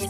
ሰላም 0.00 0.06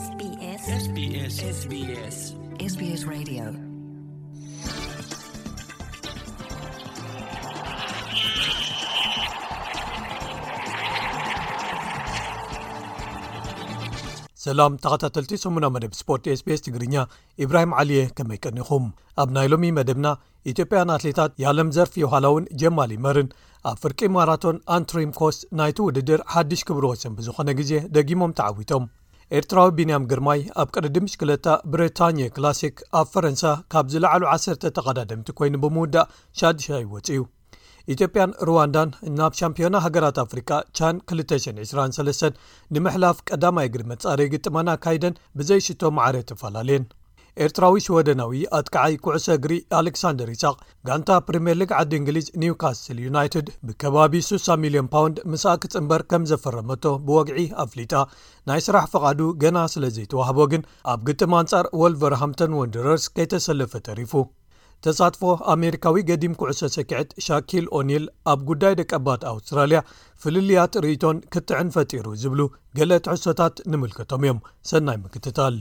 ተኸታተልቲ 14.82 15.36
8ና 15.42 15.68
መደብ 15.74 15.92
ስፖርት 16.00 16.24
ስbስ 16.40 16.60
ትግርኛ 16.66 17.04
ኢብራሂም 17.44 17.72
ዓልየ 17.80 18.04
ከመይ 18.16 18.38
ቀኒኹም 18.46 18.84
ኣብ 19.22 19.28
ናይ 19.36 19.46
ሎሚ 19.52 19.70
መደብና 19.80 20.06
ኢትዮጵያን 20.52 20.94
ኣትሌታት 20.98 21.34
ያለም 21.44 21.74
ዘርፊ 21.78 21.96
የውሃላእውን 22.02 22.48
ጀማሊ 22.62 22.92
መርን 23.08 23.30
ኣብ 23.72 23.76
ፍርቂ 23.82 24.00
ማራቶን 24.18 24.58
ኣንትሪምኮስ 24.78 25.38
ናይቲ 25.60 25.78
ውድድር 25.88 26.22
ሓድሽ 26.34 26.62
ክብሮ 26.70 26.84
ወሰን 26.94 27.18
ዝኾነ 27.28 27.48
ግዜ 27.62 27.72
ደጊሞም 27.96 28.34
ተዓዊቶም 28.40 28.86
ኤርትራዊ 29.38 29.68
ቢንያም 29.78 30.06
ግርማይ 30.10 30.40
ኣብ 30.60 30.68
ቅርዲምሽክለታ 30.76 31.48
ብሪታኒ 31.72 32.18
ክላሲክ 32.36 32.78
ኣብ 32.98 33.06
ፈረንሳ 33.12 33.42
ካብ 33.72 33.86
ዝላዕሉ 33.92 34.24
ዓሰርተ 34.32 34.64
ተቀዳደምቲ 34.76 35.28
ኮይኑ 35.40 35.54
ብምውዳእ 35.64 36.10
ሻድሻ 36.40 36.66
ይወፅ 36.84 37.06
እዩ 37.16 37.20
ኢትዮጵያን 37.94 38.32
ሩዋንዳን 38.48 38.90
ናብ 39.18 39.32
ሻምፒዮና 39.40 39.76
ሃገራት 39.86 40.16
ኣፍሪካ 40.26 40.50
ቻን 40.78 40.96
223 41.14 42.40
ንምሕላፍ 42.76 43.18
ቀዳማይ 43.30 43.70
ግዲ 43.74 43.84
መጻሪ 43.92 44.20
ግጥመና 44.34 44.68
ካይደን 44.86 45.20
ብዘይሽቶ 45.40 45.82
መዕር 45.98 46.16
ተፈላለየን 46.30 46.84
ኤርትራዊ 47.44 47.74
ስወደናዊ 47.86 48.32
ኣትከዓይ 48.58 48.94
ኩዕሶ 49.04 49.26
እግሪ 49.38 49.52
ኣሌክሳንደር 49.80 50.28
ይሳቅ 50.34 50.56
ጋንታ 50.88 51.10
ፕሪምየር 51.26 51.56
ሊግ 51.60 51.70
ዓዲ 51.80 51.92
እንግሊዝ 52.00 52.26
ኒውካስትል 52.42 52.98
ዩናይትድ 53.06 53.46
ብከባቢ 53.68 54.14
6ሳሚልዮን 54.30 54.90
ፓውንድ 54.94 55.18
ምስኣክት 55.34 55.74
እምበር 55.80 56.04
ከም 56.12 56.24
ዘፈረመቶ 56.32 56.84
ብወግዒ 57.06 57.40
ኣፍሊጣ 57.66 57.94
ናይ 58.50 58.62
ስራሕ 58.66 58.84
ፈቓዱ 58.94 59.20
ገና 59.44 59.58
ስለ 59.76 59.84
ዘይተዋህቦ 59.96 60.38
ግን 60.54 60.64
ኣብ 60.94 61.00
ግጥም 61.10 61.34
ኣንጻር 61.40 61.66
ወልቨርሃምተን 61.82 62.54
ወንዲረርስ 62.60 63.06
ከይተሰለፈ 63.16 63.72
ተሪፉ 63.90 64.12
ተሳትፎ 64.84 65.22
ኣሜሪካዊ 65.54 65.96
ገዲም 66.10 66.34
ኩዕሶ 66.40 66.60
ሰኪዕት 66.76 67.10
ሻኪል 67.26 67.64
ኦኒል 67.78 68.04
ኣብ 68.32 68.40
ጉዳይ 68.50 68.74
ደቀባት 68.80 69.24
ኣውስትራልያ 69.32 69.80
ፍልልያት 70.22 70.78
ርእቶን 70.84 71.18
ክትዕን 71.34 71.70
ፈጢሩ 71.76 72.06
ዝብሉ 72.22 72.40
ገሌ 72.80 72.92
ትዕሶታት 73.08 73.56
ንምልከቶም 73.72 74.24
እዮም 74.28 74.40
ሰናይ 74.72 74.98
ምክትታል 75.04 75.54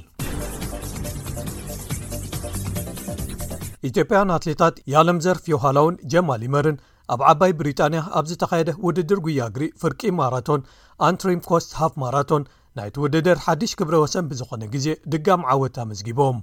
ኢትዮጵያን 3.88 4.32
ኣትሌታት 4.38 4.76
ያለም 4.94 5.20
ዘርፍ 5.26 5.44
የውሃላውን 5.52 6.00
ጀማሊመርን 6.14 6.78
ኣብ 7.14 7.22
ዓባይ 7.32 7.52
ብሪጣንያ 7.60 8.00
ኣብ 8.18 8.26
ዝተኻየደ 8.32 8.72
ውድድር 8.86 9.20
ጉያግሪእ 9.26 9.74
ፍርቂ 9.82 10.02
ማራቶን 10.20 10.62
ኣንትሪም 11.10 11.42
ኮስት 11.50 11.72
ሃፍ 11.82 11.94
ማራቶን 12.04 12.44
ናይቲ 12.78 12.96
ውድድር 13.04 13.38
ሓዲሽ 13.46 13.72
ክብረ 13.80 13.96
ወሰን 14.04 14.26
ብዝኾነ 14.32 14.64
ግዜ 14.74 14.88
ድጋም 15.14 15.44
ዓወታ 15.54 15.78
መዝጊቦም 15.92 16.40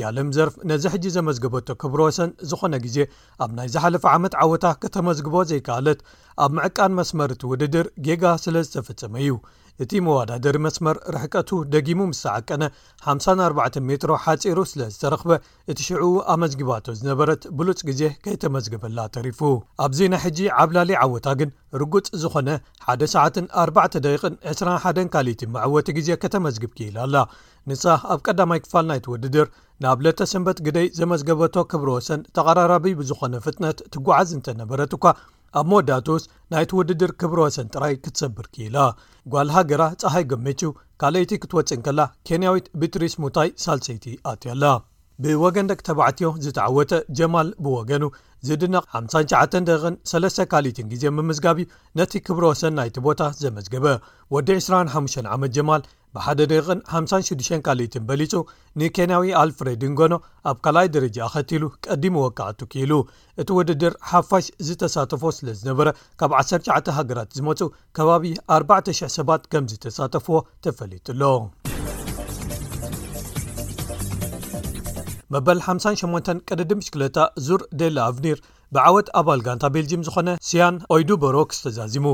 ያለም 0.00 0.28
ዘርፍ 0.34 0.54
ነዚ 0.70 0.84
ሕጂ 0.94 1.04
ዘመዝግበቶ 1.14 1.68
ክብሮ 1.82 2.00
ወሰን 2.08 2.30
ዝኾነ 2.50 2.74
ግዜ 2.84 2.98
ኣብ 3.44 3.50
ናይ 3.56 3.68
ዝሓለፈ 3.74 4.04
ዓመት 4.16 4.34
ዓወታ 4.42 4.66
ከተመዝግቦ 4.82 5.36
ዘይከኣለት 5.50 6.00
ኣብ 6.44 6.50
ምዕቃን 6.58 6.92
መስመርእቲ 6.98 7.42
ውድድር 7.52 7.86
ጌጋ 8.08 8.24
ስለ 8.44 8.56
ዝተፍጸመ 8.66 9.14
እዩ 9.24 9.32
እቲ 9.84 9.92
መዋዳ 10.06 10.30
ደሪ 10.44 10.56
መስመር 10.64 10.96
ርሕቀቱ 11.14 11.50
ደጊሙ 11.74 12.00
ምስተዓቀነ 12.10 12.64
54 13.12 13.78
ሜትሮ 13.88 14.10
ሓፂሩ 14.24 14.58
ስለ 14.70 14.80
ዝተረኽበ 14.94 15.30
እቲ 15.72 15.78
ሽዑቡ 15.86 16.10
ኣመዝጊባቶ 16.34 16.84
ዝነበረት 16.98 17.44
ብሉፅ 17.60 17.78
ግዜ 17.88 18.02
ከይተመዝግበላ 18.24 18.98
ተሪፉ 19.16 19.40
ኣብ 19.84 19.92
ዜና 19.98 20.14
ሕጂ 20.24 20.38
ዓብላሊ 20.64 20.92
ዓወታ 21.04 21.26
ግን 21.42 21.52
ርጉፅ 21.82 22.06
ዝኾነ 22.24 22.48
1ሰ4 22.96 23.96
ደቂን 24.06 24.36
21 24.52 25.02
ካሊት 25.16 25.42
መዕወቱ 25.56 25.88
ግዜ 26.00 26.10
ከተመዝግብ 26.24 26.74
ኪኢላ 26.80 26.98
ኣላ 27.06 27.16
ንሳ 27.70 27.86
ኣብ 28.14 28.20
ቀዳማይ 28.28 28.60
ክፋል 28.66 28.86
ናይ 28.90 29.00
ትወድድር 29.06 29.48
ናብ 29.86 29.98
ለተ 30.06 30.20
ሰንበት 30.32 30.58
ግደይ 30.68 30.86
ዘመዝገበቶ 31.00 31.56
ክብሮ 31.72 31.88
ወሰን 31.98 32.20
ተቐራራብ 32.36 32.84
ብዝኾነ 33.00 33.34
ፍጥነት 33.46 33.78
ትጓዓዝ 33.96 34.30
እንተነበረት 34.38 34.92
እኳ 34.98 35.06
ኣብ 35.58 35.66
መወዳትስ 35.70 36.22
ናይቲ 36.52 36.70
ውድድር 36.78 37.10
ክብሮ 37.20 37.38
ወሰን 37.46 37.70
ጥራይ 37.74 37.94
ክትሰብር 38.02 38.46
ኪኢላ 38.54 38.76
ጓልሃገራ 39.32 39.82
ፀሃይ 40.02 40.24
ገምችው 40.30 40.72
ካልይቲ 41.02 41.32
ክትወፅንከላ 41.42 42.00
ኬንያዊት 42.28 42.66
ብትሪስ 42.80 43.14
ሙታይ 43.24 43.50
ሳልሰይቲ 43.64 44.06
ኣትያላ 44.32 44.64
ብወገን 45.24 45.66
ደቂ 45.70 45.80
ተባዕትዮ 45.88 46.28
ዝተዓወተ 46.44 46.92
ጀማል 47.18 47.48
ብወገኑ 47.64 48.04
ዚድና 48.48 48.76
59 48.96 49.62
ደቂቕን 49.68 49.94
3 50.10 50.44
ካሊኢትን 50.52 50.86
ግዜ 50.92 51.02
ብምዝጋቢ 51.16 51.58
ነቲ 51.98 52.12
ክብሮ 52.26 52.44
ወሰናይቲ 52.52 52.96
ቦታ 53.06 53.22
ዘመዝገበ 53.44 53.86
ወዲ 54.34 54.48
25 54.60 55.18
ዓመት 55.36 55.52
ጀማል 55.56 55.82
ብሓደ 56.16 56.38
ደቂቕን 56.52 56.80
56 57.00 57.50
ካልትን 57.66 58.04
በሊጹ 58.08 58.32
ንኬንያዊ 58.80 59.26
ኣልፍሬድንጎኖ 59.40 60.14
ኣብ 60.50 60.56
ካልኣይ 60.64 60.88
ደረጃ 60.96 61.16
ኣኸቲሉ 61.28 61.64
ቀዲም 61.86 62.16
ወቃዓ 62.24 62.48
ትኪኢሉ 62.62 62.92
እቲ 63.42 63.48
ውድድር 63.58 63.94
ሓፋሽ 64.12 64.48
ዝተሳተፎ 64.68 65.22
ስለ 65.38 65.48
ዝነበረ 65.62 65.90
ካብ 66.22 66.34
19 66.42 66.92
ሃገራት 66.98 67.32
ዝመፁ 67.40 67.60
ከባቢ 67.98 68.24
4,0000 68.60 69.16
ሰባት 69.18 69.44
ከም 69.54 69.68
ዝተሳተፍዎ 69.74 70.38
ተፈሊጡሎ 70.66 71.22
መበል 75.34 75.58
58 75.66 76.30
ቀደድምሽክለታ 76.48 77.26
ዙር 77.46 77.60
ደለኣቭኒር 77.80 78.38
ብዓወት 78.74 79.08
ኣባል 79.20 79.40
ጋንታ 79.46 79.64
ቤልጂም 79.74 80.04
ዝኾነ 80.06 80.30
ስያን 80.48 80.76
ኦይዱበሮክ 80.94 81.50
ዝተዛዚሙ 81.58 82.04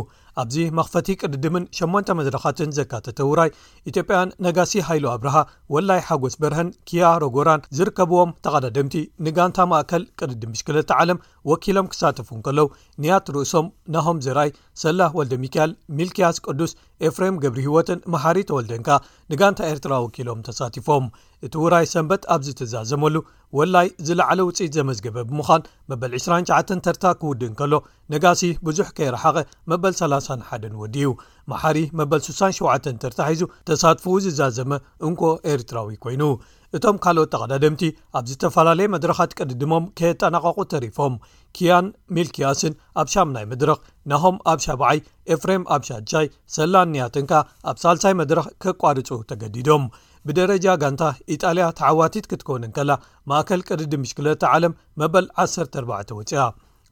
ኣብዚ 0.43 0.57
መኽፈቲ 0.79 1.09
ቅድድምን 1.23 1.65
8 1.77 2.15
መድረኻትን 2.19 2.73
ዘካተተ 2.79 3.19
ውራይ 3.29 3.51
ኢትዮጵያን 3.91 4.33
ነጋሲ 4.47 4.73
ሃይሉ 4.89 5.05
ኣብርሃ 5.17 5.37
ወላይ 5.75 6.01
ሓጎስ 6.09 6.35
በርሃን 6.43 6.69
ኪያ 6.89 7.05
ሮጎራን 7.25 7.65
ዝርከብዎም 7.77 8.35
ተቐዳድምቲ 8.47 8.97
ንጋንታ 9.27 9.59
ማእከል 9.71 10.05
ቅድድም 10.21 10.53
ሽክለቲ 10.61 10.91
ዓለም 11.01 11.23
ወኪሎም 11.51 11.89
ክሳትፉ 11.95 12.29
ን 12.41 12.45
ከለው 12.49 12.69
ንያት 13.05 13.27
ርእሶም 13.37 13.67
ናሆም 13.97 14.21
ዘርኣይ 14.27 14.51
ሰላ 14.85 15.01
ወልደ 15.21 15.35
ሚካኤል 15.45 15.73
ሚልክያስ 15.99 16.39
ቅዱስ 16.49 16.73
ኤፍሬም 17.07 17.39
ገብሪ 17.45 17.63
ህወትን 17.71 17.99
መሓሪ 18.13 18.39
ተወልደንካ 18.51 18.91
ንጋንታ 19.31 19.61
ኤርትራ 19.73 19.95
ወኪሎም 20.05 20.39
ተሳቲፎም 20.47 21.07
እቲ 21.47 21.55
ውራይ 21.65 21.87
ሰንበት 21.95 22.23
ኣብዚ 22.35 22.49
ተዛዘመሉ 22.61 23.17
ወላይ 23.59 23.89
ዝለዕለ 24.07 24.41
ውፅኢት 24.49 24.73
ዘመዝገበ 24.79 25.17
ብምዃን 25.31 25.67
መበል 25.91 26.13
29 26.19 26.79
ተርታ 26.87 27.05
ክውድእን 27.21 27.53
ከሎ 27.59 27.75
ነጋሲ 28.13 28.43
ብዙሕ 28.67 28.89
ከይረሓቐ 28.97 29.37
መበ 29.73 29.85
21ን 30.27 30.75
ወዲ 30.83 30.97
ዩ 31.07 31.11
መሓሪ 31.51 31.79
መበል 31.99 32.21
67 32.27 32.89
ትርታሒዙ 33.03 33.43
ተሳትፉ 33.69 34.05
ዝዛዘመ 34.25 34.73
እንኮ 35.09 35.21
ኤርትራዊ 35.53 35.91
ኮይኑ 36.05 36.23
እቶም 36.77 36.97
ካልኦት 37.05 37.31
ተቐዳደምቲ 37.35 37.83
ኣብ 38.19 38.25
ዝተፈላለየ 38.31 38.89
መድረኻት 38.95 39.35
ቅድድሞም 39.39 39.85
ከየጠናቐቑ 39.99 40.59
ተሪፎም 40.73 41.15
ኪያን 41.59 41.87
ሚልክያስን 42.17 42.75
ኣብ 43.03 43.07
ሻምናይ 43.15 43.47
መድረኽ 43.53 43.79
ናሆም 44.13 44.37
ኣብ 44.53 44.59
ሻበዓይ 44.67 44.99
ኤፍሬም 45.37 45.65
ኣብ 45.77 45.85
ሻድቻይ 45.91 46.29
ሰላ 46.57 46.75
ንያትንካ 46.95 47.33
ኣብ 47.73 47.79
ሳልሳይ 47.85 48.15
መድረኽ 48.23 48.47
ኬቋርፁ 48.65 49.11
ተገዲዶም 49.33 49.87
ብደረጃ 50.29 50.67
ጋንታ 50.83 51.03
ኢጣልያ 51.35 51.65
ተዓዋቲት 51.81 52.29
ክትከውነን 52.31 52.75
ከላ 52.79 52.91
ማእከል 53.33 53.61
ቅድድም 53.71 54.03
ምሽክለተ 54.07 54.43
ዓለም 54.55 54.73
መበል 55.03 55.27
14 55.47 56.17
ወፅያ 56.21 56.45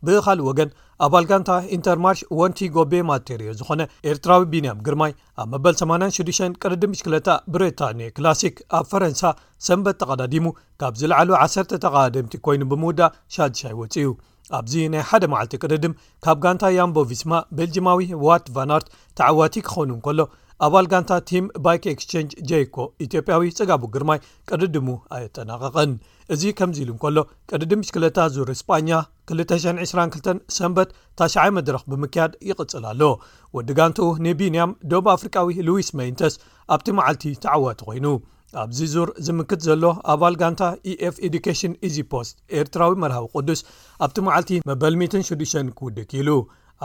ብኻልእ 0.07 0.47
ወገን 0.49 0.71
ኣባል 1.05 1.25
ጋንታ 1.31 1.51
ኢንተርማርሽ 1.77 2.21
ወንቲ 2.41 2.59
ጎቤ 2.77 2.93
ማቴሪዮ 3.11 3.51
ዝኾነ 3.59 3.83
ኤርትራዊ 4.11 4.43
ቢንያም 4.53 4.83
ግርማይ 4.87 5.13
ኣብ 5.43 5.49
መበል 5.53 5.75
86ዱ 5.81 6.29
ቅርድም 6.63 6.95
ሽክለታ 6.99 7.29
ብሬታን 7.55 8.01
ክላሲክ 8.17 8.57
ኣብ 8.79 8.85
ፈረንሳ 8.93 9.23
ሰንበት 9.69 9.99
ተቐዳዲሙ 10.03 10.47
ካብ 10.83 10.95
ዝለዓሉ 11.01 11.31
ዓሰተ 11.45 11.81
ተቃደምቲ 11.87 12.35
ኮይኑ 12.47 12.63
ብምውዳእ 12.73 13.15
ሻድሻይ 13.37 13.75
ወፅዩ 13.81 14.11
ኣብዚ 14.59 14.73
ናይ 14.95 15.03
ሓደ 15.11 15.25
መዓልቲ 15.33 15.55
ቅርድም 15.65 15.93
ካብ 16.25 16.39
ጋንታ 16.47 16.65
ያምቦቪስማ 16.79 17.33
ቤልጂማዊ 17.59 18.01
ዋት 18.27 18.47
ቫናርት 18.57 18.89
ተዓዋቲ 19.21 19.55
ክኸኑ 19.69 19.89
እንከሎ 19.97 20.19
ኣባል 20.65 20.87
ጋንታ 20.91 21.13
ቲም 21.29 21.45
ባይኪ 21.65 21.85
ኤክስቸንጅ 21.95 22.31
jኮ 22.51 22.77
ኢትዮጵያዊ 23.05 23.43
ጽጋቡ 23.57 23.81
ግርማይ 23.95 24.19
ቀድድሙ 24.51 24.87
ኣየጠናቕቅን 25.17 25.91
እዚ 26.35 26.43
ከምዚ 26.59 26.79
ኢሉ 26.85 26.91
እንከሎ 26.95 27.17
ቀድዲም 27.51 27.83
ሽክለታ 27.89 28.19
ዙር 28.35 28.51
ስጳኛ 28.61 28.89
222 29.33 30.31
ሰንበት 30.59 30.91
ታሽዓይ 31.21 31.51
መድረኽ 31.57 31.83
ብምክያድ 31.93 32.33
ይቕጽል 32.51 32.87
ኣሎ 32.93 33.03
ወዲ 33.57 33.69
ጋንትኡ 33.81 34.09
ንቢንያም 34.27 34.75
ዶብ 34.93 35.09
ኣፍሪካዊ 35.17 35.59
ሉዊስ 35.69 35.91
መይንተስ 36.01 36.37
ኣብቲ 36.77 36.89
መዓልቲ 37.01 37.27
ተዓዋቱ 37.45 37.81
ኾይኑ 37.91 38.07
ኣብዚ 38.65 38.81
ዙር 38.97 39.09
ዝምክት 39.27 39.61
ዘሎ 39.69 39.83
ኣባል 40.15 40.35
ጋንታ 40.43 40.63
eኤፍ 40.93 41.17
ኤዱኬሽን 41.29 41.73
ኢዚፖስት 41.87 42.35
ኤርትራዊ 42.61 42.93
መርሃዊ 43.05 43.27
ቅዱስ 43.37 43.61
ኣብቲ 44.07 44.17
መዓልቲ 44.29 44.51
መበል16 44.71 45.73
ክውድኪ 45.79 46.13
ኢሉ 46.23 46.31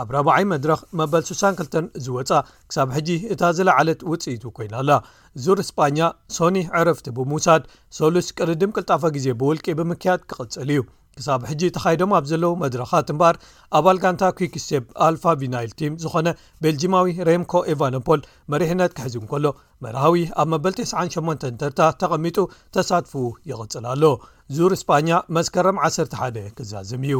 ኣብ 0.00 0.10
ረባዓይ 0.14 0.44
መድረኽ 0.52 0.80
መበል 0.98 1.22
62 1.30 1.74
ዝወፃእ 2.04 2.44
ክሳብ 2.68 2.88
ሕጂ 2.96 3.08
እታ 3.32 3.42
ዝለዓለት 3.56 4.00
ውፅኢቱ 4.10 4.42
ኮይናኣላ 4.56 4.92
ዙር 5.44 5.58
ስጳኛ 5.68 5.98
ሶኒ 6.36 6.56
ዕርፍቲ 6.80 7.06
ብሙውሳድ 7.16 7.62
ሶሉስ 7.98 8.28
ቅርድም 8.38 8.72
ቅልጣፋ 8.76 9.02
ግዜ 9.16 9.26
ብውልቂ 9.42 9.66
ብምክያድ 9.80 10.20
ክቕፅል 10.30 10.70
እዩ 10.74 10.80
ክሳብ 11.18 11.40
ሕጂ 11.50 11.62
ተኻይዶም 11.76 12.12
ኣብ 12.18 12.24
ዘለው 12.30 12.52
መድረኻት 12.62 13.08
እምበር 13.12 13.34
ኣብ 13.76 13.84
ኣልጋንታ 13.92 14.22
ኩክስቴፕ 14.38 14.84
ኣልፋ 15.06 15.24
ቪናይል 15.40 15.70
ቲም 15.80 15.94
ዝኾነ 16.02 16.28
ቤልጂማዊ 16.62 17.06
ሬምኮ 17.28 17.52
ኤቫኖፖል 17.74 18.20
መሪሕነት 18.54 18.94
ክሕዚ 18.98 19.14
እ 19.22 19.26
ከሎ 19.32 19.46
መርሃዊ 19.86 20.22
ኣብ 20.42 20.48
መበል 20.54 20.74
98 20.84 21.50
ተርታ 21.62 21.80
ተቐሚጡ 22.02 22.38
ተሳትፉ 22.76 23.14
ይቕፅል 23.52 23.86
ኣሎ 23.94 24.04
ዙር 24.58 24.74
ስፓኛ 24.84 25.10
መስከረም 25.38 25.80
11 25.90 26.42
ክዛዝም 26.60 27.04
እዩ 27.10 27.18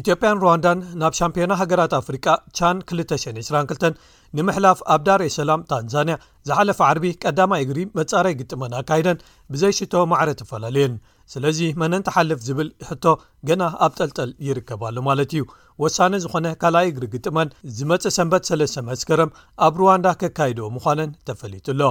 ኢትዮጵያን 0.00 0.40
ሩዋንዳን 0.44 0.78
ናብ 1.00 1.12
ሻምፒዮና 1.18 1.52
ሃገራት 1.60 1.92
ኣፍሪቃ 1.98 2.26
ቻን 2.58 2.78
222 2.92 3.98
ንምሕላፍ 4.36 4.78
ኣብ 4.94 5.00
ዳር 5.08 5.20
ሰላም 5.36 5.60
ታንዛንያ 5.70 6.14
ዝሓለፈ 6.48 6.78
ዓርቢ 6.88 7.04
ቀዳማይ 7.22 7.62
እግሪ 7.66 7.78
መጻረይ 7.98 8.34
ግጥመን 8.40 8.72
ኣካይደን 8.80 9.22
ብዘይሽቶ 9.52 9.94
ማዕረ 10.12 10.30
ተፈላለየን 10.40 10.94
ስለዚ 11.34 11.60
መን 11.82 11.94
ንተሓልፍ 12.00 12.40
ዝብል 12.48 12.68
ሕቶ 12.88 13.04
ገና 13.50 13.62
ኣብ 13.86 13.94
ጠልጠል 14.00 14.32
ይርከባሉ 14.48 14.96
ማለት 15.08 15.30
እዩ 15.36 15.44
ወሳኒ 15.84 16.18
ዝኾነ 16.24 16.50
ካልኣይ 16.64 16.86
እግሪ 16.90 17.06
ግጥመን 17.14 17.54
ዝመጽእ 17.78 18.14
ሰንበት 18.18 18.48
ሰለሰ 18.50 18.74
መስከረም 18.90 19.32
ኣብ 19.68 19.74
ሩዋንዳ 19.82 20.06
ከካይደዎ 20.22 20.68
ምዃነን 20.76 21.12
ተፈሊጡ 21.30 21.66
ኣሎ 21.76 21.82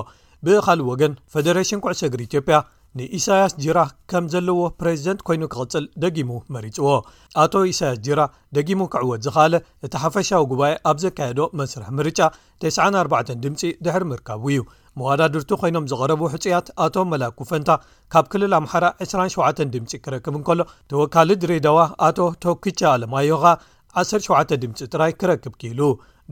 ብኻልእ 0.47 0.88
ወገን 0.92 1.13
ፈደሬሽን 1.33 1.80
ኩዕሶ 1.83 2.01
እግሪ 2.07 2.21
ኢትዮጵያ 2.27 2.56
ንኢሳያስ 2.97 3.53
ጅራ 3.63 3.80
ከም 4.12 4.25
ዘለዎ 4.33 4.59
ፕሬዚደንት 4.80 5.21
ኮይኑ 5.27 5.42
ክቕጽል 5.53 5.86
ደጊሙ 6.03 6.31
መሪፅዎ 6.56 6.89
ኣቶ 7.44 7.53
ኢሳያስ 7.71 7.97
ጅራ 8.07 8.21
ደጊሙ 8.56 8.80
ኪዕወት 8.94 9.21
ዝኸኣለ 9.25 9.56
እቲ 9.86 9.94
ሓፈሻዊ 10.03 10.42
ጉባኤ 10.51 10.74
ኣብ 10.89 11.00
ዘካየዶ 11.03 11.39
መስርሕ 11.59 11.89
ምርጫ 12.00 12.19
94 12.68 13.33
ድምፂ 13.45 13.62
ድሕር 13.88 14.06
ምርካቡ 14.12 14.44
እዩ 14.53 14.62
መዋዳድርቱ 15.00 15.50
ኮይኖም 15.62 15.89
ዝቐረቡ 15.92 16.21
ሕፁያት 16.33 16.68
ኣቶ 16.86 16.95
መላ 17.12 17.24
ኩፈንታ 17.39 17.71
ካብ 18.15 18.27
ክልል 18.33 18.56
ኣምሓራ 18.62 18.86
27 19.09 19.63
ድምፂ 19.75 19.92
ክረክብ 20.07 20.36
እንከሎ 20.39 20.59
ተወካሊ 20.94 21.30
ድሬዳዋ 21.44 21.80
ኣቶ 22.09 22.18
ቶክቻ 22.45 22.80
ኣለማዮኻ 22.95 23.44
17 24.03 24.59
ድምፂ 24.63 24.80
ጥራይ 24.94 25.12
ክረክብ 25.21 25.53
ኪኢሉ 25.63 25.81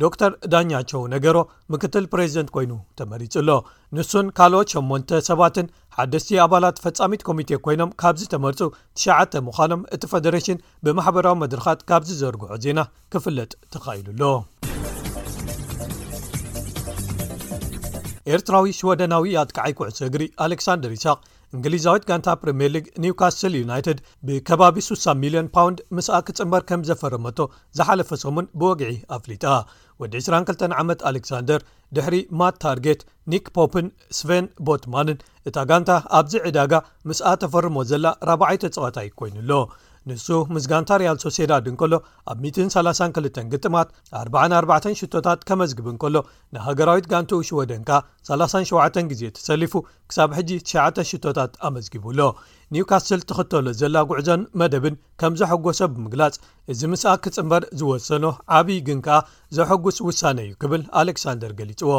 ዶ 0.02 0.08
ተር 0.20 0.32
ዳኛቸው 0.52 1.02
ነገሮ 1.14 1.38
ምክትል 1.74 2.06
ፕሬዚደንት 2.14 2.50
ኮይኑ 2.56 2.72
ተመሪጹሎ 3.00 3.50
ንሱን 3.96 4.28
ካልኦት 4.38 4.70
8 4.80 5.12
ሰባትን 5.28 5.68
ሓደስቲ 5.98 6.30
ኣባላት 6.46 6.80
ፈፃሚት 6.84 7.24
ኮሚቴ 7.28 7.50
ኮይኖም 7.66 7.92
ካብዚ 8.02 8.24
ተመርፁ 8.34 8.62
ትሽተ 9.00 9.42
ምዃኖም 9.48 9.84
እቲ 9.98 10.02
ፈደሬሽን 10.14 10.64
ብማሕበራዊ 10.88 11.38
መድረኻት 11.44 11.84
ካብዚ 11.92 12.10
ዘርግሖ 12.22 12.52
ዜና 12.66 12.82
ክፍለጥ 13.16 13.52
ተኸኢሉኣሎ 13.76 14.24
ኤርትራዊ 18.34 18.68
ሽወደናዊ 18.82 19.34
ኣጥቃዓይ 19.44 19.74
ኩዕሶ 19.78 20.00
እግሪ 20.10 20.24
ኣሌክሳንደር 20.44 20.92
ይስቅ 20.98 21.18
እንግሊዛዊት 21.58 22.04
ጋንታ 22.10 22.28
ፕሪምየር 22.42 22.72
ሊግ 22.76 22.86
ኒውካስትል 23.04 23.54
ዩናይትድ 23.64 24.00
ብከባቢ 24.28 24.76
6ሳ 24.86 25.06
ሚሊዮን 25.24 25.50
ፓውንድ 25.56 25.80
ምስኣ 25.96 26.18
ክጽመር 26.28 26.64
ከም 26.70 26.84
ዘፈርመቶ 26.90 27.40
ዝሓለፈ 27.78 28.10
ሰሙን 28.24 28.48
ብወግዒ 28.62 28.92
ኣፍሊጣ 29.18 29.46
ወዲ 30.02 30.14
22 30.24 30.66
ዓመት 30.82 31.02
ኣሌክሳንደር 31.10 31.62
ድሕሪ 31.96 32.16
ማት 32.40 32.56
ታርጌት 32.64 33.02
ኒክ 33.34 33.46
ፖፕን 33.58 33.88
ስቨን 34.20 34.46
ቦትማንን 34.70 35.20
እታ 35.50 35.58
ጋንታ 35.72 35.92
ኣብዚ 36.20 36.34
ዕዳጋ 36.50 36.74
ምስኣ 37.10 37.34
ተፈርሞ 37.44 37.78
ዘላ 37.92 38.06
4ባ0ይተ 38.34 38.74
ፀዋታይ 38.78 39.10
ኮይኑኣሎ 39.22 39.52
ንሱ 40.10 40.26
ምስ 40.54 40.64
ጋንታ 40.72 40.92
ርያል 41.02 41.18
ሶሴዳድ 41.24 41.66
እንከሎ 41.72 41.94
ኣብ 42.32 42.40
32 42.56 43.38
ግጥማት 43.54 43.90
44 44.22 44.88
ሽቶታት 45.02 45.40
ከመዝግብ 45.50 45.86
እን 45.92 45.98
ከሎ 46.02 46.16
ንሃገራዊት 46.56 47.06
ጋንቲኡሽ 47.12 47.50
ወደን 47.60 47.82
ከ 47.90 48.00
37 48.32 49.00
ግዜ 49.12 49.22
ተሰሊፉ 49.38 49.74
ክሳብ 50.12 50.30
ሕጂ9 50.38 51.04
ሽቶታት 51.12 51.54
ኣመዝጊቡሎ 51.70 52.20
ኒውካስስል 52.76 53.24
ትኽተሎ 53.32 53.66
ዘላጉዕዞን 53.82 54.44
መደብን 54.62 54.98
ከም 55.24 55.34
ዘሐጐሶ 55.42 55.82
ብምግላጽ 55.94 56.38
እዚ 56.74 56.82
ምስኣ 56.94 57.14
ክጽምበር 57.26 57.66
ዝወሰኖ 57.82 58.26
ዓብይ 58.60 58.80
ግን 58.90 59.00
ከኣ 59.08 59.20
ዘሐጕስ 59.60 60.00
ውሳነ 60.10 60.38
እዩ 60.48 60.54
ክብል 60.64 60.84
ኣሌክሳንደር 61.02 61.52
ገሊጽዎ 61.62 61.92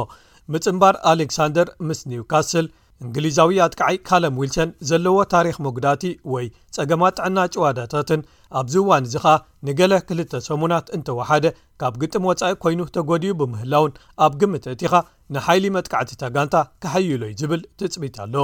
ምጽምባር 0.54 0.94
ኣሌክሳንደር 1.12 1.68
ምስ 1.90 2.00
ኒውካስስል 2.14 2.66
እንግሊዛዊ 3.02 3.54
ኣጥቅዓይ 3.64 3.96
ካለም 4.08 4.36
ዊልሰን 4.40 4.70
ዘለዎ 4.88 5.14
ታሪክ 5.34 5.56
ሞጉዳእቲ 5.64 6.04
ወይ 6.32 6.46
ፀገማ 6.76 7.02
ጥዕና 7.16 7.38
ጭዋዳታትን 7.54 8.20
ኣብ 8.60 8.66
ዝዋን 8.74 9.06
እዚ 9.08 9.14
ኸኣ 9.24 9.34
ንገለ 9.68 9.94
ክልተ 10.08 10.40
ሰሙናት 10.48 10.86
እንተወሓደ 10.96 11.44
ካብ 11.82 11.94
ግጥም 12.02 12.26
ወጻኢ 12.30 12.54
ኮይኑ 12.64 12.80
ተጎድዩ 12.96 13.32
ብምህላውን 13.40 13.92
ኣብ 14.26 14.32
ግምት 14.42 14.66
እቲኻ 14.74 14.92
ንሓይሊ 15.36 15.66
መጥቃዕቲ 15.78 16.12
ታጋንታ 16.22 16.54
ካሐይሎ 16.84 17.22
ዩ 17.32 17.36
ዝብል 17.42 17.62
ትፅቢት 17.80 18.16
ኣሎ 18.26 18.36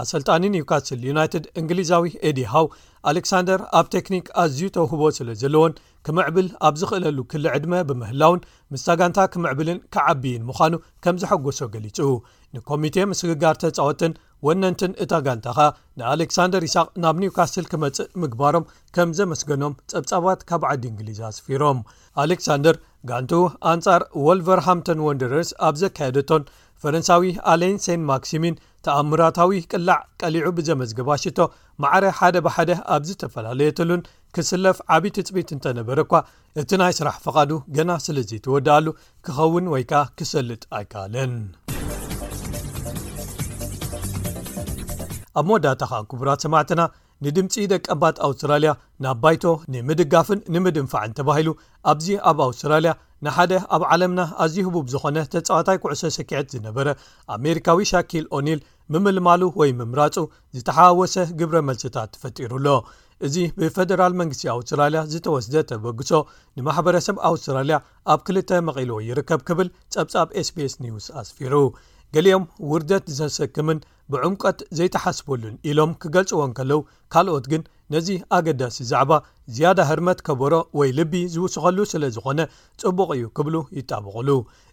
ኣሰልጣኒ 0.00 0.42
ኒውካስትል 0.54 1.00
ዩናይትድ 1.10 1.44
እንግሊዛዊ 1.60 2.08
ኤዲሃው 2.28 2.66
ኣሌክሳንደር 3.10 3.60
ኣብ 3.78 3.86
ቴክኒክ 3.94 4.26
ኣዝዩ 4.42 4.60
ተውህቦ 4.76 5.00
ስለ 5.16 5.28
ዘለዎን 5.40 5.72
ክምዕብል 6.06 6.48
ኣብ 6.66 6.74
ዝኽእለሉ 6.80 7.18
ክል 7.30 7.46
ዕድመ 7.54 7.72
ብምህላውን 7.88 8.44
ምስ 8.72 8.84
ተጋንታ 8.88 9.18
ክምዕብልን 9.32 9.80
ክዓብዩን 9.94 10.46
ምዃኑ 10.50 10.72
ከም 11.04 11.16
ዝሐጐሶ 11.22 11.60
ገሊጹ 11.74 11.98
ንኮሚቴ 12.56 12.96
ምስግጋር 13.10 13.54
ተፃወጥን 13.62 14.12
ወነንትን 14.46 14.92
እታ 15.04 15.12
ጋንታ 15.26 15.46
ኸ 15.56 15.66
ንኣሌክሳንደር 16.00 16.62
ይስቅ 16.66 16.86
ናብ 17.02 17.16
ኒውካስትል 17.22 17.66
ክመጽእ 17.72 18.08
ምግባሮም 18.22 18.64
ከም 18.96 19.10
ዘመስገኖም 19.18 19.76
ፀብጻባት 19.92 20.40
ካብ 20.48 20.62
ዓዲ 20.70 20.84
እንግሊዝ 20.92 21.18
ኣስፊሮም 21.30 21.80
ኣሌክሳንደር 22.22 22.76
ጋንቱ 23.10 23.32
ኣንጻር 23.72 24.02
ወልቨርሃምቶን 24.26 25.04
ወንደረርስ 25.08 25.50
ኣብ 25.68 25.74
ዘካየደቶን 25.82 26.48
ፈረንሳዊ 26.82 27.22
ኣሌን 27.52 27.76
ሴን 27.84 28.02
ማክሲሚን 28.10 28.54
ተኣምራታዊ 28.86 29.58
ቅላዕ 29.72 29.98
ቀሊዑ 30.20 30.44
ብዘመዝግባ 30.58 31.08
ሽቶ 31.24 31.38
መዕረ 31.84 32.04
ሓደ 32.18 32.36
ብሓደ 32.46 32.70
ኣብዝተፈላለየትሉን 32.96 34.06
ክስለፍ 34.36 34.78
ዓብይዪ 34.96 35.12
ትፅቢት 35.18 35.50
እንተነበረ 35.56 35.98
እኳ 36.06 36.14
እቲ 36.62 36.70
ናይ 36.82 36.92
ስራሕ 36.98 37.16
ፈቓዱ 37.26 37.50
ገና 37.78 37.90
ስለዘይ 38.08 38.42
ትወድኣሉ 38.46 38.86
ክኸውን 39.26 39.66
ወይ 39.74 39.84
ከዓ 39.92 40.02
ክሰልጥ 40.20 40.62
ኣይከኣለን 40.78 41.34
ኣብ 45.40 45.46
መወዳታ 45.48 45.82
ከኣ 45.90 45.98
ክቡራት 46.10 46.40
ሰማዕትና 46.44 46.82
ንድምፂ 47.24 47.52
ደቀባት 47.72 48.16
ኣውስትራልያ 48.26 48.70
ናብ 49.04 49.16
ባይቶ 49.22 49.44
ንምድጋፍን 49.74 50.40
ንምድንፋዕን 50.54 51.14
ተባሂሉ 51.18 51.48
ኣብዚ 51.90 52.06
ኣብ 52.30 52.38
ኣውስትራልያ 52.46 52.92
ንሓደ 53.24 53.52
ኣብ 53.74 53.82
ዓለምና 53.92 54.20
ኣዝዩ 54.44 54.62
ህቡብ 54.68 54.86
ዝኾነ 54.92 55.16
ተጻዋታይ 55.34 55.78
ኩዕሶ 55.82 56.02
ሸኪዐት 56.16 56.46
ዝነበረ 56.54 56.88
ኣሜሪካዊ 57.36 57.78
ሻኪል 57.92 58.24
ኦኒል 58.38 58.60
ምምልማሉ 58.94 59.42
ወይ 59.60 59.70
ምምራፁ 59.80 60.16
ዝተሓወሰ 60.58 61.16
ግብረ 61.40 61.56
መልሲታት 61.68 62.10
ትፈጢሩሎ 62.16 62.66
እዚ 63.28 63.36
ብፈደራል 63.60 64.12
መንግስቲ 64.20 64.44
ኣውስትራልያ 64.56 65.00
ዝተወስደ 65.12 65.54
ተበግሶ 65.70 66.10
ንማሕበረሰብ 66.58 67.16
ኣውስትራልያ 67.30 67.78
ኣብ 68.14 68.20
ክልተ 68.28 68.50
መቒልዎ 68.68 68.98
ይርከብ 69.08 69.40
ክብል 69.50 69.70
ጸብጻብ 69.96 70.28
sps 70.46 70.74
ኒውስ 70.84 71.08
ኣስፊሩ 71.22 71.54
ገሊኦም 72.14 72.44
ውርደት 72.70 73.04
ዝተሰክምን 73.16 73.78
ብዑምቀት 74.12 74.60
ዘይተሓስበሉን 74.78 75.56
ኢሎም 75.70 75.90
ክገልጽዎን 76.02 76.52
ከለው 76.58 76.80
ካልኦት 77.12 77.44
ግን 77.52 77.62
ነዚ 77.94 78.08
ኣገዳሲ 78.36 78.76
ዛዕባ 78.90 79.12
ዝያዳ 79.56 79.78
ህርመት 79.90 80.18
ከበሮ 80.26 80.54
ወይ 80.78 80.90
ልቢ 80.98 81.12
ዝውስኸሉ 81.34 81.78
ስለ 81.92 82.02
ዝኾነ 82.16 82.40
ፅቡቅ 82.82 83.08
እዩ 83.16 83.28
ክብሉ 83.36 83.54
ይጣብቅሉ 83.78 84.28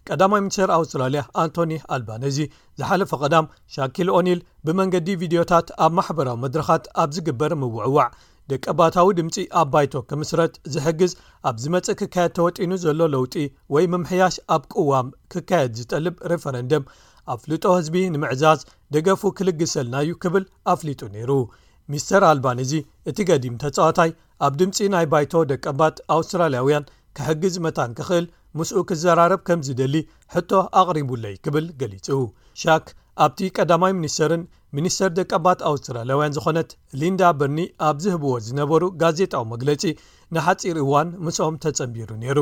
ቀዳማይ 0.08 0.42
ምኒስትር 0.44 0.70
ኣውስትራልያ 0.78 1.22
ኣንቶኒ 1.42 1.72
ኣልባነዚ 1.96 2.38
ዝሓለፈ 2.80 3.12
ቅዳም 3.24 3.46
ሻኪል 3.76 4.10
ኦኒል 4.18 4.40
ብመንገዲ 4.66 5.08
ቪድዮታት 5.22 5.70
ኣብ 5.86 5.92
ማሕበራዊ 5.98 6.38
መድረካት 6.46 6.86
ኣብ 7.04 7.12
ዝግበር 7.18 7.54
ምውዕዋዕ 7.62 8.08
ደቀ 8.50 8.64
ባታዊ 8.80 9.08
ድምፂ 9.16 9.36
ኣብ 9.60 9.68
ባይቶ 9.72 9.94
ክምስረት 10.10 10.54
ዝሕግዝ 10.74 11.12
ኣብ 11.48 11.56
ዝመፅእ 11.62 11.96
ክካየድ 12.00 12.34
ተወጢኑ 12.38 12.70
ዘሎ 12.84 13.00
ለውጢ 13.14 13.34
ወይ 13.76 13.86
ምምሕያሽ 13.94 14.36
ኣብ 14.56 14.62
ቅዋም 14.74 15.08
ክካየድ 15.32 15.72
ዝጠልብ 15.80 16.14
ሪፈረንድም 16.32 16.84
ኣፍልጦ 17.34 17.64
ህዝቢ 17.78 17.96
ንምዕዛዝ 18.14 18.60
ደገፉ 18.94 19.22
ክልግሰልናእዩ 19.38 20.10
ክብል 20.22 20.44
ኣፍሊጡ 20.72 21.00
ነይሩ 21.16 21.30
ሚስተር 21.92 22.22
ኣልባን 22.30 22.58
እዚ 22.64 22.72
እቲ 23.10 23.18
ገዲም 23.30 23.54
ተፃዋታይ 23.62 24.10
ኣብ 24.46 24.54
ድምፂ 24.60 24.78
ናይ 24.94 25.06
ባይቶ 25.12 25.32
ደቀባት 25.52 25.96
ኣውስትራልያውያን 26.16 26.88
ክሕግዝ 27.18 27.54
መታን 27.66 27.92
ክኽእል 27.98 28.26
ምስኡ 28.58 28.78
ክዘራረብ 28.90 29.40
ከም 29.48 29.60
ዝደሊ 29.66 29.94
ሕቶ 30.34 30.50
ኣቕሪቡለይ 30.80 31.34
ክብል 31.44 31.66
ገሊጹ 31.80 32.06
ሻክ 32.62 32.86
ኣብቲ 33.24 33.38
ቀዳማይ 33.56 33.92
ሚኒስተርን 34.00 34.42
ሚኒስተር 34.76 35.10
ደቀባት 35.18 35.60
ኣውስትራልያውያን 35.70 36.34
ዝኾነት 36.36 36.70
ሊንዳ 37.00 37.22
በርኒ 37.38 37.60
ኣብ 37.88 37.96
ዝህብዎ 38.04 38.32
ዝነበሩ 38.46 38.82
ጋዜጣዊ 39.02 39.42
መግለፂ 39.52 39.82
ንሓፂር 40.36 40.78
እዋን 40.84 41.08
ምስኦም 41.26 41.56
ተፀንቢሩ 41.64 42.10
ነይሩ 42.24 42.38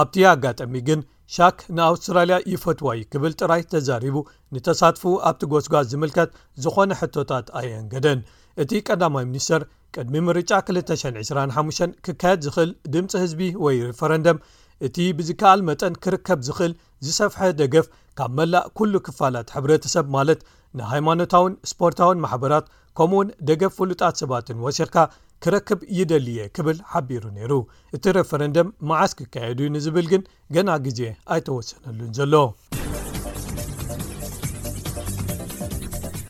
ኣብቲ 0.00 0.16
ኣጋጠሚ 0.34 0.74
ግን 0.88 1.00
ሻክ 1.34 1.58
ንኣውስትራልያ 1.76 2.36
ይፈትዋይ 2.52 2.98
ክብል 3.12 3.32
ጥራይ 3.40 3.62
ተዛሪቡ 3.72 4.16
ንተሳትፉ 4.54 5.04
ኣብቲ 5.28 5.42
ጎስጓስ 5.52 5.86
ዝምልከት 5.92 6.30
ዝኾነ 6.64 6.90
ሕቶታት 7.00 7.46
ኣየንገደን 7.60 8.20
እቲ 8.62 8.72
ቀዳማይ 8.88 9.24
ሚኒስተር 9.30 9.62
ቅድሚ 9.96 10.16
ምርጫ 10.26 10.50
225 10.74 11.96
ክካየድ 12.04 12.40
ዝኽእል 12.46 12.70
ድምፂ 12.94 13.12
ህዝቢ 13.22 13.40
ወይ 13.64 13.76
ሪፈረንደም 13.90 14.38
እቲ 14.86 14.96
ብዝከኣል 15.18 15.60
መጠን 15.68 15.94
ክርከብ 16.04 16.40
ዝኽእል 16.46 16.72
ዝሰፍሐ 17.06 17.40
ደገፍ 17.60 17.86
ካብ 18.18 18.32
መላእ 18.38 18.66
ኩሉ 18.78 18.92
ክፋላት 19.06 19.48
ሕብረተሰብ 19.56 20.06
ማለት 20.16 20.40
ንሃይማኖታውን 20.78 21.52
ስፖርታውን 21.70 22.22
ማሕበራት 22.24 22.66
ከምኡ 22.98 23.16
ውን 23.20 23.28
ደገፍ 23.48 23.72
ፍሉጣት 23.78 24.14
ሰባትን 24.22 24.58
ወሲኽካ 24.64 24.96
ክረክብ 25.44 25.80
ይደሊየ 25.96 26.42
ክብል 26.56 26.78
ሓቢሩ 26.90 27.22
ነይሩ 27.38 27.52
እቲ 27.96 28.04
ረፈረንደም 28.16 28.68
መዓስ 28.88 29.12
ክካየዱ 29.18 29.58
ንዝብል 29.74 30.06
ግን 30.12 30.22
ገና 30.54 30.68
ግዜ 30.86 31.00
ኣይተወሰነሉን 31.34 32.12
ዘሎ 32.18 32.32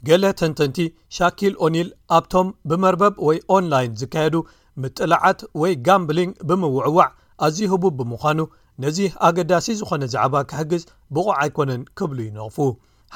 ገለ 0.08 0.24
ተንተንቲ 0.40 0.78
ሻኪል 1.18 1.54
ኦኒል 1.66 1.88
ኣብቶም 2.16 2.48
ብመርበብ 2.70 3.14
ወይ 3.26 3.38
ኦንላይን 3.56 3.94
ዝካየዱ 4.00 4.34
ምጥላዓት 4.84 5.40
ወይ 5.62 5.72
ጋምብሊንግ 5.88 6.34
ብምውዕዋዕ 6.48 7.08
ኣዝ 7.48 7.58
ህቡ 7.74 7.84
ብምዃኑ 8.00 8.40
ነዚ 8.84 8.98
ኣገዳሲ 9.28 9.68
ዝኾነ 9.82 10.02
ዛዕባ 10.16 10.34
ክሕግዝ 10.50 10.82
ብቑዕ 11.16 11.28
ኣይኮነን 11.44 11.82
ክብሉ 12.00 12.18
ይነቕፉ 12.28 12.58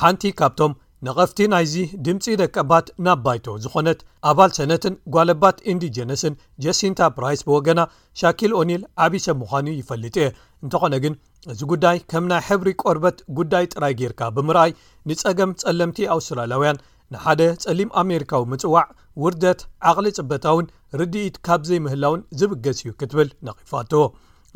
ሓንቲካብቶም 0.03 0.73
ነቐፍቲ 1.07 1.39
ናይዚ 1.51 1.75
ድምፂ 2.07 2.25
ደቀባት 2.41 2.87
ናብ 3.07 3.19
ባይቶ 3.25 3.47
ዝኾነት 3.65 4.01
ኣባል 4.31 4.51
ሰነትን 4.57 4.95
ጓለባት 5.15 5.59
ኢንዲጀነስን 5.73 6.35
ጀሲንታ 6.65 7.01
ፕራይስ 7.17 7.43
ብወገና 7.49 7.81
ሻኪል 8.21 8.53
ኦኒል 8.61 8.83
ዓብይሰብ 9.05 9.37
ምዃኑ 9.43 9.67
ይፈልጥ 9.81 10.15
እየ 10.21 10.29
እንተኾነ 10.65 10.95
ግን 11.05 11.15
እዚ 11.53 11.61
ጉዳይ 11.73 11.99
ከም 12.13 12.25
ናይ 12.33 12.43
ሕብሪ 12.49 12.71
ቆርበት 12.85 13.19
ጉዳይ 13.41 13.65
ጥራይ 13.75 13.95
ጌርካ 14.01 14.21
ብምርኣይ 14.39 14.73
ንጸገም 15.11 15.53
ጸለምቲ 15.63 15.99
ኣውስትራልያውያን 16.17 16.83
ንሓደ 17.15 17.43
ጸሊም 17.65 17.93
ኣሜሪካዊ 18.03 18.43
ምጽዋዕ 18.55 18.87
ውርደት 19.25 19.61
ዓቕሊ 19.91 20.07
ጽበታውን 20.19 20.67
ርድኢት 21.01 21.37
ካብ 21.49 21.63
ዘይምህላውን 21.69 22.25
ዝብገስ 22.41 22.81
እዩ 22.83 22.91
ክትብል 23.03 23.31
ነቂፋትዎ 23.49 24.03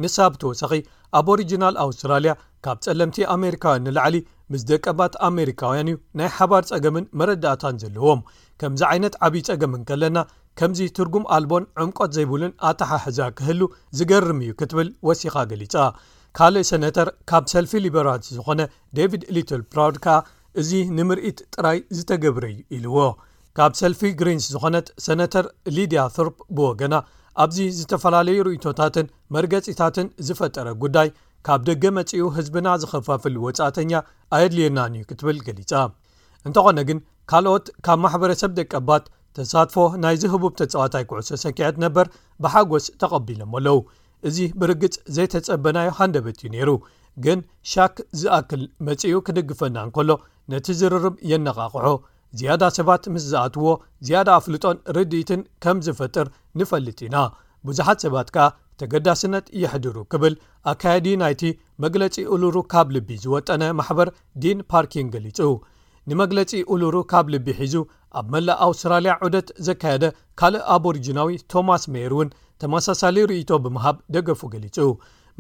ንሳብ 0.03 0.35
ተወሳኺ 0.43 0.73
ኣብ 1.21 1.27
ሪጅናል 1.41 1.75
ኣውስትራልያ 1.87 2.33
ካብ 2.65 2.79
ጸለምቲ 2.85 3.17
ኣሜሪካውያን 3.35 3.83
ንላዕሊ 3.87 4.17
ምስ 4.53 4.63
ደቀባት 4.71 5.15
ኣሜሪካውያን 5.29 5.89
እዩ 5.93 5.97
ናይ 6.19 6.29
ሓባር 6.37 6.65
ፀገምን 6.71 7.05
መረዳእታን 7.21 7.77
ዘለዎም 7.83 8.21
ከምዚ 8.61 8.83
ዓይነት 8.91 9.15
ዓብዪ 9.27 9.41
ፀገምን 9.49 9.83
ከለና 9.89 10.19
ከምዚ 10.61 10.81
ትርጉም 10.99 11.25
ኣልቦን 11.37 11.65
ዕምቆት 11.85 12.11
ዘይብሉን 12.17 12.53
ኣታሓሕዛ 12.69 13.21
ክህሉ 13.39 13.61
ዝገርም 13.99 14.41
እዩ 14.45 14.53
ክትብል 14.61 14.89
ወሲኻ 15.09 15.35
ገሊጻ 15.53 15.77
ካልእ 16.39 16.67
ሰነተር 16.71 17.09
ካብ 17.31 17.45
ሰልፊ 17.53 17.73
ሊበራልስ 17.87 18.29
ዝኾነ 18.37 18.61
ደቪድ 18.99 19.25
ሊትል 19.37 19.63
ፕራውድ 19.73 19.97
ከኣ 20.05 20.17
እዚ 20.61 20.71
ንምርኢት 20.99 21.39
ጥራይ 21.55 21.79
ዝተገብረዩ 21.97 22.57
ኢልዎ 22.77 22.97
ካብ 23.59 23.73
ሰልፊ 23.81 24.01
ግሪንስ 24.21 24.47
ዝኾነት 24.55 24.87
ሰነተር 25.07 25.47
ሊድያ 25.79 26.03
ቶርፕ 26.17 26.37
ብወገና 26.57 26.95
ኣብዚ 27.43 27.59
ዝተፈላለዩ 27.81 28.39
ርእቶታትን 28.47 29.07
መርገፂታትን 29.35 30.07
ዝፈጠረ 30.29 30.69
ጉዳይ 30.83 31.09
ካብ 31.47 31.61
ደገ 31.69 31.85
መጺኡ 31.97 32.25
ህዝብና 32.39 32.67
ዝኸፋፍሉ 32.83 33.35
ወፃእተኛ 33.47 33.93
ኣየድልየናን 34.37 34.93
እዩ 34.99 35.05
ክትብል 35.11 35.39
ገሊፃ 35.47 35.71
እንተኾነ 36.49 36.79
ግን 36.89 36.99
ካልኦት 37.31 37.67
ካብ 37.87 37.99
ማሕበረሰብ 38.05 38.51
ደቀ 38.59 38.73
ኣባት 38.81 39.05
ተሳትፎ 39.37 39.77
ናይ 40.03 40.17
ዝህቡብ 40.23 40.53
ተፀዋታይ 40.61 41.05
ክዕሶ 41.11 41.29
ሰኪዐት 41.45 41.77
ነበር 41.85 42.07
ብሓጎስ 42.45 42.87
ተቐቢሎም 43.03 43.53
ኣለው 43.59 43.79
እዚ 44.29 44.37
ብርግጽ 44.61 44.97
ዘይተጸበናዮ 45.17 45.91
ሃንደበት 45.99 46.37
እዩ 46.41 46.49
ነይሩ 46.55 46.71
ግን 47.25 47.39
ሻክ 47.73 47.97
ዝኣክል 48.21 48.63
መጺኡ 48.89 49.15
ክደግፈናንከሎ 49.29 50.11
ነቲ 50.53 50.67
ዝርርብ 50.81 51.15
የነቓቅሑ 51.31 51.87
ዝያዳ 52.41 52.63
ሰባት 52.79 53.05
ምስ 53.15 53.25
ዝኣትዎ 53.33 53.67
ዝያዳ 54.09 54.29
ኣፍልጦን 54.41 54.77
ርድኢትን 54.97 55.41
ከም 55.65 55.81
ዝፈጥር 55.87 56.29
ንፈልጥ 56.61 56.99
ኢና 57.09 57.17
ብዙሓት 57.69 57.99
ሰባት 58.05 58.29
ከዓ 58.37 58.47
ተገዳስነት 58.83 59.45
የሕድሩ 59.63 59.97
ክብል 60.13 60.35
ኣካየዲ 60.71 61.07
ናይቲ 61.21 61.43
መግለጺ 61.83 62.15
ኡሉሩ 62.35 62.57
ካብ 62.73 62.89
ልቢ 62.95 63.09
ዝወጠነ 63.25 63.63
ማሕበር 63.79 64.09
ዲን 64.43 64.59
ፓርኪንግ 64.73 65.11
ገሊጹ 65.15 65.39
ንመግለጺ 66.11 66.51
ኡሉሩ 66.75 66.97
ካብ 67.11 67.27
ልቢ 67.35 67.47
ሒዙ 67.59 67.75
ኣብ 68.21 68.27
መላእ 68.35 68.59
ኣውስትራልያ 68.67 69.13
ዑደት 69.27 69.49
ዘካየደ 69.67 70.05
ካልእ 70.41 70.65
ኣበሪጅናዊ 70.77 71.37
ቶማስ 71.53 71.85
ሜየር 71.95 72.15
እውን 72.17 72.31
ተመሳሳሊ 72.63 73.17
ርእቶ 73.31 73.51
ብምሃብ 73.67 73.97
ደገፉ 74.17 74.41
ገሊጹ 74.55 74.79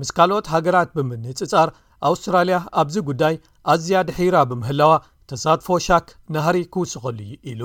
ምስ 0.00 0.10
ካልኦት 0.18 0.46
ሃገራት 0.54 0.92
ብምንፅጻር 0.98 1.70
ኣውስትራልያ 2.10 2.58
ኣብዚ 2.82 2.96
ጉዳይ 3.10 3.34
ኣዝያድ 3.74 4.08
ሒራ 4.18 4.36
ብምህላዋ 4.52 4.92
ተሳትፎ 5.32 5.68
ሻክ 5.88 6.06
ናሃሪ 6.36 6.58
ክውስኸሉ 6.76 7.18
ኢሉ 7.52 7.62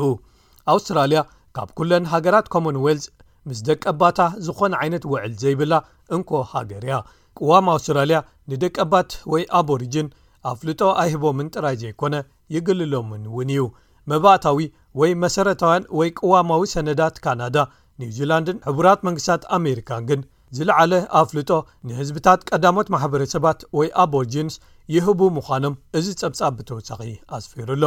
ኣውስትራልያ 0.76 1.22
ካብ 1.58 1.70
ኩለን 1.78 2.08
ሃገራት 2.16 2.48
ኮሞን 2.56 2.80
ዎልት 2.86 3.06
ምስ 3.50 3.60
ደቀባታ 3.70 4.20
ዝኾነ 4.46 4.74
ዓይነት 4.84 5.04
ውዕል 5.12 5.34
ዘይብላ 5.42 5.74
እንኮ 6.16 6.30
ሃገር 6.54 6.84
ያ 6.92 6.96
ቅዋም 7.40 7.66
ኣውስትራልያ 7.74 8.18
ንደቀባት 8.52 9.12
ወይ 9.32 9.44
ኣቦሪጅን 9.60 10.08
ኣፍልጦ 10.52 10.82
ኣይህቦ 11.04 11.24
ምንጥራይ 11.40 11.76
ዘይኮነ 11.84 12.16
ይግልሎምን 12.56 13.24
እውን 13.32 13.50
እዩ 13.56 13.64
መባእታዊ 14.12 14.60
ወይ 15.02 15.12
መሰረታውያን 15.24 15.88
ወይ 16.00 16.10
ቅዋማዊ 16.20 16.62
ሰነዳት 16.76 17.16
ካናዳ 17.26 17.58
ኒው 18.02 18.12
ዚላንድን 18.18 18.60
ሕቡራት 18.68 19.00
መንግስታት 19.08 19.44
ኣሜሪካን 19.58 20.06
ግን 20.12 20.22
ዝለዓለ 20.58 20.92
ኣፍልጦ 21.22 21.52
ንህዝብታት 21.90 22.44
ቀዳሞት 22.52 22.88
ማሕበረሰባት 22.96 23.62
ወይ 23.80 23.90
ኣቦሪጅንስ 24.06 24.56
ይህቡ 24.96 25.20
ምዃኖም 25.40 25.78
እዚ 26.00 26.08
ጸብጻብ 26.24 26.54
ብተወሳኺ 26.60 27.02
ኣስፊሩሎ 27.38 27.84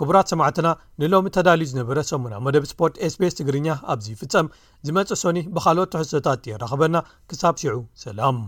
ክቡራት 0.00 0.26
ሰማዕትና 0.32 0.68
ንሎሚ 1.02 1.28
ተዳልዩ 1.36 1.66
ዝነበረ 1.70 1.98
ሰሙና 2.10 2.34
መደብ 2.46 2.64
ስፖርት 2.72 2.96
ኤስቤስ 3.06 3.36
ትግርኛ 3.38 3.66
ኣብዝ 3.92 4.06
ይፍጸም 4.14 4.46
ዝመፅእ 4.88 5.20
ሶኒ 5.22 5.38
ብካልኦት 5.54 5.88
ተሕሶታት 5.94 6.42
የራኸበና 6.50 6.96
ክሳብ 7.30 7.54
ሽዑ 7.62 7.80
ሰላም 8.06 8.38